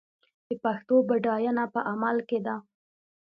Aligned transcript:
د 0.47 0.49
پښتو 0.63 0.95
بډاینه 1.07 1.65
په 1.73 1.79
عمل 1.91 2.17
کې 2.29 2.39
ده. 2.45 2.55